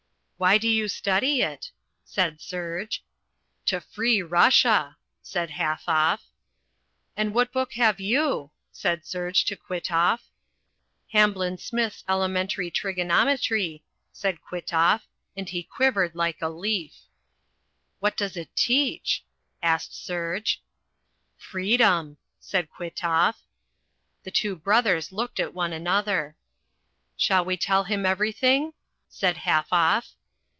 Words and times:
"Why 0.43 0.57
do 0.57 0.67
you 0.67 0.87
study 0.87 1.43
it?" 1.43 1.69
said 2.03 2.41
Serge. 2.41 3.03
"To 3.67 3.79
free 3.79 4.23
Russia," 4.23 4.97
said 5.21 5.51
Halfoff. 5.51 6.23
"And 7.15 7.35
what 7.35 7.53
book 7.53 7.73
have 7.73 7.99
you?" 7.99 8.49
said 8.71 9.05
Serge 9.05 9.45
to 9.45 9.55
Kwitoff. 9.55 10.31
"Hamblin 11.11 11.59
Smith's 11.59 12.03
Elementary 12.09 12.71
Trigonometry," 12.71 13.83
said 14.11 14.41
Kwitoff, 14.41 15.01
and 15.37 15.47
he 15.47 15.61
quivered 15.61 16.15
like 16.15 16.41
a 16.41 16.49
leaf. 16.49 16.95
"What 17.99 18.17
does 18.17 18.35
it 18.35 18.55
teach?" 18.55 19.23
asked 19.61 19.93
Serge. 19.93 20.63
"Freedom!" 21.37 22.17
said 22.39 22.67
Kwitoff. 22.71 23.35
The 24.23 24.31
two 24.31 24.55
brothers 24.55 25.11
looked 25.11 25.39
at 25.39 25.53
one 25.53 25.71
another. 25.71 26.35
"Shall 27.15 27.45
we 27.45 27.57
tell 27.57 27.83
him 27.83 28.07
everything?" 28.07 28.73
said 29.07 29.35
Halfoff. 29.37 30.15